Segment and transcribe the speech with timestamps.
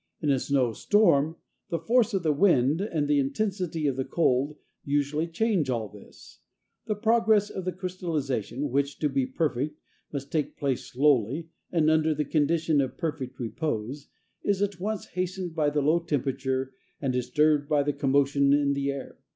[0.19, 1.35] In a snow storm
[1.69, 6.39] the force of the wind and the intensity of the cold usually change all this.
[6.87, 9.77] The progress of the crystallization, which to be perfect
[10.11, 14.07] must take place slowly, and under the condition of perfect repose,
[14.43, 18.89] is at once hastened by the low temperature, and disturbed by the commotion in the
[18.89, 19.19] air.